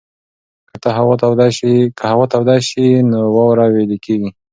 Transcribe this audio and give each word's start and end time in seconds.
که 0.81 0.89
هوا 2.13 2.25
توده 2.33 2.57
شي 2.67 2.85
نو 3.11 3.19
واوره 3.35 3.65
ویلې 3.73 3.97
کېږي. 4.05 4.29